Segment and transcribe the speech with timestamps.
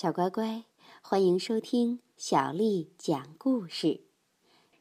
[0.00, 0.64] 小乖乖，
[1.02, 4.00] 欢迎收听小丽讲故事。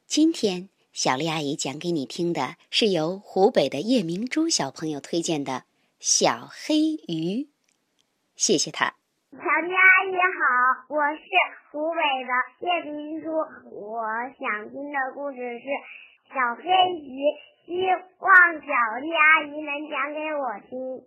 [0.06, 5.52] 今天，小丽阿姨讲给你听的是由湖北的叶明珠小朋友推荐的
[6.00, 7.44] 《小黑鱼》。
[8.38, 8.96] 谢谢他。
[9.34, 11.28] 小丽阿姨好，我是
[11.70, 12.32] 湖北的
[12.66, 13.28] 叶明珠，
[13.76, 14.00] 我
[14.40, 15.68] 想听的故事是
[16.32, 16.64] 《小黑
[16.96, 17.20] 鱼》，
[17.66, 17.76] 希
[18.20, 18.32] 望
[18.62, 21.04] 小丽阿姨能讲给我听。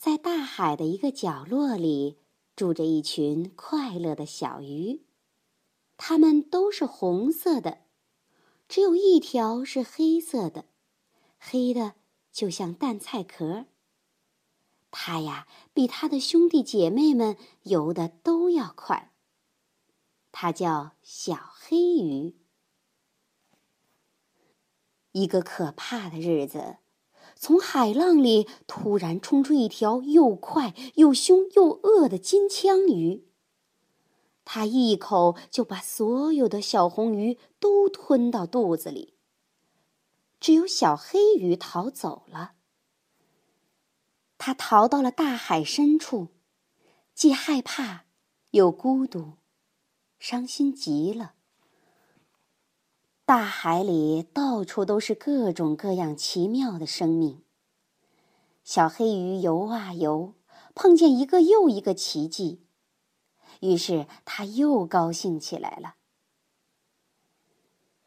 [0.00, 2.16] 在大海的一个角落里，
[2.56, 5.02] 住着一群快乐的小鱼，
[5.98, 7.82] 它们都是红色的，
[8.66, 10.64] 只有一条是黑色的，
[11.38, 11.96] 黑的
[12.32, 13.66] 就像蛋菜壳。
[14.90, 19.12] 它呀，比它的兄弟姐妹们游的都要快。
[20.32, 22.36] 它叫小黑鱼。
[25.12, 26.78] 一个可怕的日子。
[27.40, 33.24] 从海浪里突然冲出一条又快又凶又恶的金枪鱼。
[34.44, 39.14] 它一口就把所有的小红鱼都吞到肚子里。
[40.38, 42.52] 只有小黑鱼逃走了。
[44.36, 46.28] 它逃到了大海深处，
[47.14, 48.04] 既害怕
[48.50, 49.38] 又孤独，
[50.18, 51.36] 伤心极了。
[53.30, 57.44] 大海里到处都是各种各样奇妙的生命。
[58.64, 60.34] 小黑鱼游啊游，
[60.74, 62.64] 碰见一个又一个奇迹，
[63.60, 65.94] 于是它又高兴起来了。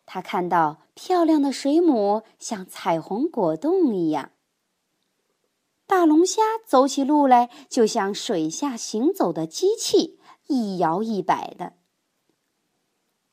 [0.05, 4.31] 它看到漂亮的水母像彩虹果冻一样，
[5.87, 11.77] 大龙虾走起路来就像水下行走的机器，一摇一摆的。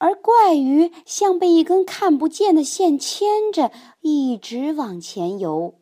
[0.01, 3.70] 而怪鱼像被一根看不见的线牵着，
[4.01, 5.79] 一直往前游。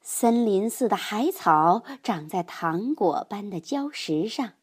[0.00, 4.54] 森林似的海草长在糖果般的礁石上。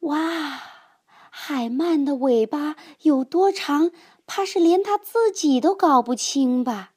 [0.00, 0.60] 哇，
[1.30, 3.92] 海鳗的尾巴有多长，
[4.26, 6.94] 怕是连它自己都搞不清吧？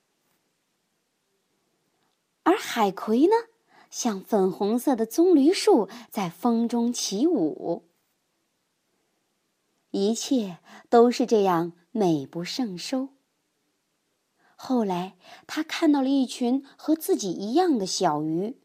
[2.42, 3.36] 而海葵呢，
[3.92, 7.84] 像粉红色的棕榈树，在风中起舞。
[9.96, 10.58] 一切
[10.90, 13.10] 都是这样美不胜收。
[14.56, 15.16] 后来，
[15.46, 18.60] 他看到了一群和自己一样的小鱼，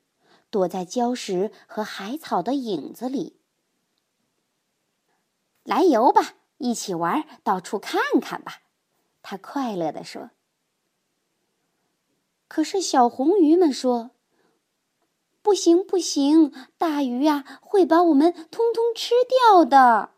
[0.49, 3.37] 躲在礁石和海草的影子里。
[5.65, 8.62] 来游吧，一起玩，到处看看吧，
[9.21, 10.31] 他快乐地说。
[12.49, 14.12] 可是小红鱼们说
[15.43, 20.12] ：“不行，不行，大鱼呀，会把我们通通吃掉的。”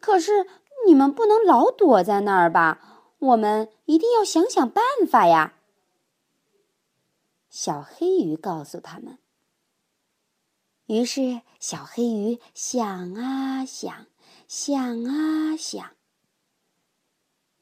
[0.00, 0.46] 可是
[0.86, 2.86] 你们不能老躲在那儿吧？
[3.18, 5.54] 我们一定要想想办法呀！
[7.50, 9.18] 小黑鱼告诉他们。
[10.86, 14.06] 于是小黑鱼想啊想，
[14.48, 15.90] 想啊想。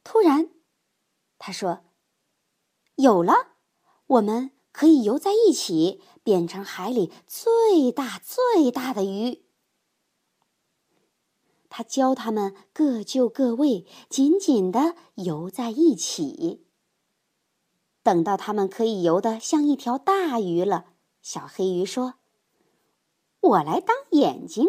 [0.05, 0.49] 突然，
[1.39, 1.81] 他说
[2.95, 3.49] ：“有了，
[4.07, 9.43] 我们可以游在一起，变成海里最大最大的鱼。”
[11.79, 16.67] 他教他们各就各位，紧紧地游在一起。
[18.03, 20.87] 等到他们可以游得像一条大鱼了，
[21.23, 22.15] 小黑鱼说
[23.39, 24.67] ：“我来当眼睛。”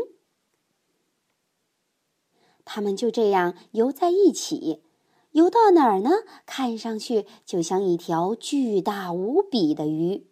[2.64, 4.84] 他们就这样游在一起，
[5.32, 6.12] 游到哪儿呢？
[6.46, 10.28] 看上去就像一条巨大无比的鱼。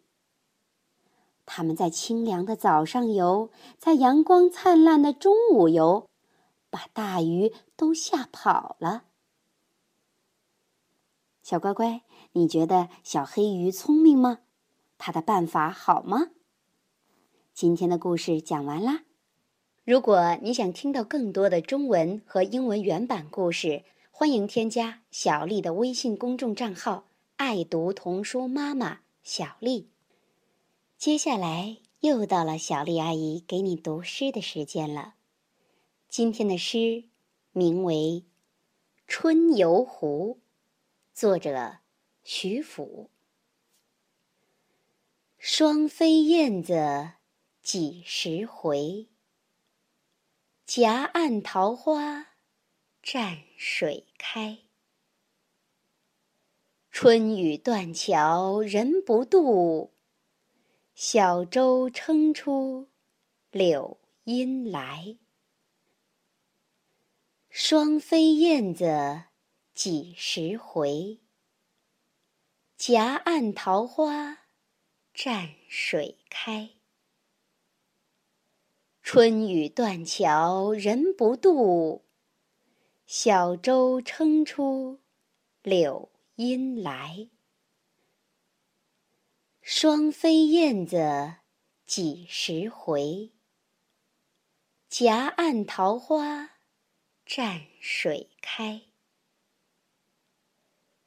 [1.48, 3.50] 他们在清凉的早上游，
[3.80, 6.07] 在阳光灿烂的中午游。
[6.78, 9.06] 把大鱼都吓跑了。
[11.42, 14.42] 小乖乖，你觉得小黑鱼聪明吗？
[15.00, 16.28] 它的办法好吗？
[17.52, 19.06] 今天的故事讲完啦。
[19.86, 27.06] 如果你想听到更多的中文和英文原版故事，欢迎添加小丽的微信公众账号
[27.38, 29.90] “爱读童书妈妈小丽”。
[30.96, 35.16] 接下来又到了小丽阿姨给你读诗的时间了。
[36.10, 37.04] 今天的诗
[37.52, 37.94] 名为
[39.08, 40.40] 《春游湖》，
[41.14, 41.80] 作者
[42.24, 43.12] 徐甫。
[45.38, 47.12] 双飞燕子
[47.62, 49.10] 几时回？
[50.66, 52.30] 夹岸桃花
[53.04, 54.60] 蘸水开。
[56.90, 59.92] 春雨断桥人不渡，
[60.96, 62.88] 小舟撑出
[63.52, 65.18] 柳阴来。
[67.60, 69.24] 双飞燕子
[69.74, 71.22] 几时回？
[72.78, 74.44] 夹岸桃花
[75.12, 76.70] 蘸水开。
[79.02, 82.06] 春雨断桥人不渡，
[83.08, 85.00] 小舟撑出
[85.64, 87.28] 柳阴来。
[89.64, 91.38] 双飞燕子
[91.88, 93.34] 几时回？
[94.88, 96.57] 夹岸桃花
[97.28, 98.84] 蘸水开。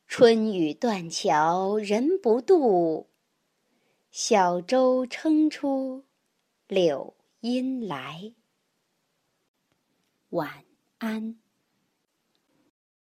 [0.06, 3.08] 春雨断桥人不渡，
[4.10, 6.04] 小舟撑出
[6.68, 8.34] 柳阴来。
[10.28, 10.66] 晚
[10.98, 11.39] 安。